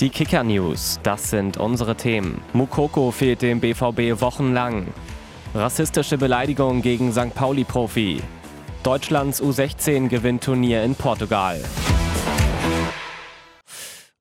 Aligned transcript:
Die 0.00 0.08
Kicker 0.08 0.42
News, 0.42 0.98
das 1.02 1.28
sind 1.28 1.58
unsere 1.58 1.94
Themen. 1.94 2.40
Mukoko 2.54 3.10
fehlt 3.10 3.42
dem 3.42 3.60
BVB 3.60 4.18
wochenlang. 4.22 4.86
Rassistische 5.54 6.16
Beleidigung 6.16 6.80
gegen 6.80 7.12
St. 7.12 7.34
Pauli-Profi. 7.34 8.22
Deutschlands 8.82 9.42
U16 9.42 10.08
gewinnt 10.08 10.42
Turnier 10.42 10.84
in 10.84 10.94
Portugal. 10.94 11.62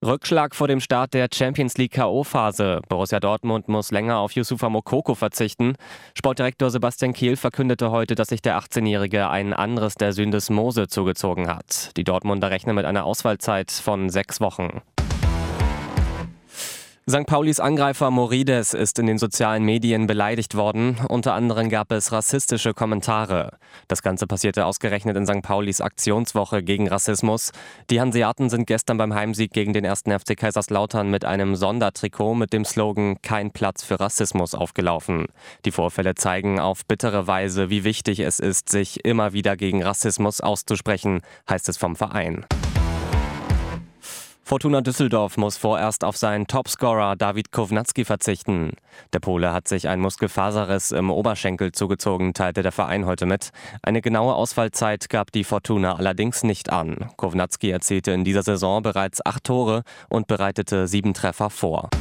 Rückschlag 0.06 0.54
vor 0.54 0.68
dem 0.68 0.82
Start 0.82 1.14
der 1.14 1.30
Champions 1.34 1.78
League 1.78 1.94
K.O.-Phase. 1.94 2.82
Borussia 2.90 3.22
Dortmund 3.22 3.70
muss 3.70 3.92
länger 3.92 4.18
auf 4.18 4.34
Yusufa 4.34 4.68
Mokoko 4.68 5.16
verzichten. 5.16 5.76
Sportdirektor 6.14 6.72
Sebastian 6.72 7.14
Kiel 7.14 7.38
verkündete 7.38 7.90
heute, 7.90 8.16
dass 8.16 8.28
sich 8.28 8.42
der 8.42 8.60
18-Jährige 8.60 9.30
ein 9.30 9.54
anderes 9.54 9.96
der 9.96 10.12
Syndesmose 10.12 10.90
zugezogen 10.90 11.48
hat. 11.48 11.96
Die 11.96 12.04
Dortmunder 12.04 12.52
rechnen 12.52 12.76
mit 12.76 12.84
einer 12.84 13.06
Ausfallzeit 13.06 13.72
von 13.72 14.10
sechs 14.10 14.42
Wochen. 14.42 14.82
St. 17.10 17.26
Paulis 17.26 17.60
Angreifer 17.60 18.12
Morides 18.12 18.76
ist 18.76 19.00
in 19.00 19.08
den 19.08 19.18
sozialen 19.18 19.64
Medien 19.64 20.06
beleidigt 20.06 20.54
worden. 20.54 21.00
Unter 21.10 21.34
anderem 21.34 21.70
gab 21.70 21.92
es 21.92 22.12
rassistische 22.12 22.76
Kommentare. 22.76 23.58
Das 23.88 24.04
Ganze 24.04 24.28
passierte 24.28 24.68
ausgerechnet 24.68 25.18
in 25.18 25.26
St. 25.26 25.42
Paulis 25.42 25.82
Aktionswoche 25.82 26.62
gegen 26.62 26.88
Rassismus. 26.88 27.52
Die 27.90 28.00
Hanseaten 28.00 28.52
sind 28.52 28.68
gestern 28.68 29.00
beim 29.00 29.16
Heimsieg 29.16 29.54
gegen 29.54 29.74
den 29.74 29.88
1. 29.88 30.02
FC 30.02 30.38
Kaiserslautern 30.38 31.10
mit 31.10 31.26
einem 31.26 31.56
Sondertrikot 31.56 32.36
mit 32.36 32.54
dem 32.54 32.64
Slogan 32.64 33.20
Kein 33.24 33.50
Platz 33.50 33.84
für 33.84 34.00
Rassismus 34.00 34.54
aufgelaufen. 34.54 35.26
Die 35.66 35.72
Vorfälle 35.72 36.14
zeigen 36.14 36.60
auf 36.60 36.86
bittere 36.86 37.26
Weise, 37.26 37.72
wie 37.72 37.84
wichtig 37.84 38.20
es 38.20 38.40
ist, 38.40 38.70
sich 38.70 39.04
immer 39.04 39.34
wieder 39.34 39.58
gegen 39.58 39.82
Rassismus 39.82 40.42
auszusprechen, 40.42 41.22
heißt 41.50 41.70
es 41.70 41.78
vom 41.78 41.96
Verein. 41.96 42.46
Fortuna 44.50 44.82
Düsseldorf 44.82 45.38
muss 45.38 45.58
vorerst 45.58 46.04
auf 46.04 46.18
seinen 46.18 46.48
Topscorer 46.48 47.16
David 47.16 47.52
Kownacki 47.52 48.04
verzichten. 48.04 48.72
Der 49.14 49.20
Pole 49.20 49.54
hat 49.54 49.68
sich 49.68 49.88
ein 49.88 50.00
Muskelfaserriss 50.00 50.90
im 50.92 51.12
Oberschenkel 51.12 51.72
zugezogen, 51.72 52.34
teilte 52.34 52.64
der 52.64 52.72
Verein 52.72 53.06
heute 53.06 53.28
mit. 53.28 53.52
Eine 53.84 54.02
genaue 54.02 54.34
Ausfallzeit 54.34 55.08
gab 55.08 55.32
die 55.32 55.44
Fortuna 55.44 55.98
allerdings 55.98 56.42
nicht 56.42 56.72
an. 56.72 57.12
Kownacki 57.16 57.70
erzielte 57.70 58.10
in 58.10 58.24
dieser 58.24 58.42
Saison 58.42 58.82
bereits 58.82 59.24
acht 59.24 59.44
Tore 59.44 59.84
und 60.10 60.26
bereitete 60.26 60.88
sieben 60.88 61.14
Treffer 61.14 61.52
vor. 61.52 61.92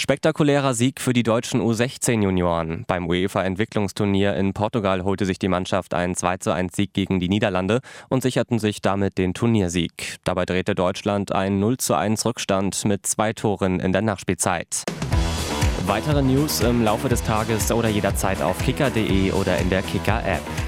Spektakulärer 0.00 0.74
Sieg 0.74 1.00
für 1.00 1.12
die 1.12 1.24
deutschen 1.24 1.60
U16-Junioren. 1.60 2.84
Beim 2.86 3.08
UEFA-Entwicklungsturnier 3.08 4.34
in 4.36 4.54
Portugal 4.54 5.02
holte 5.02 5.26
sich 5.26 5.40
die 5.40 5.48
Mannschaft 5.48 5.92
einen 5.92 6.14
2:1 6.14 6.76
Sieg 6.76 6.92
gegen 6.92 7.18
die 7.18 7.28
Niederlande 7.28 7.80
und 8.08 8.22
sicherten 8.22 8.60
sich 8.60 8.80
damit 8.80 9.18
den 9.18 9.34
Turniersieg. 9.34 10.18
Dabei 10.22 10.44
drehte 10.44 10.76
Deutschland 10.76 11.32
einen 11.32 11.58
0:1 11.58 12.24
Rückstand 12.24 12.84
mit 12.84 13.06
zwei 13.06 13.32
Toren 13.32 13.80
in 13.80 13.92
der 13.92 14.02
Nachspielzeit. 14.02 14.84
Weitere 15.86 16.22
News 16.22 16.60
im 16.60 16.84
Laufe 16.84 17.08
des 17.08 17.24
Tages 17.24 17.72
oder 17.72 17.88
jederzeit 17.88 18.40
auf 18.40 18.58
kicker.de 18.58 19.32
oder 19.32 19.58
in 19.58 19.68
der 19.68 19.82
Kicker-App. 19.82 20.67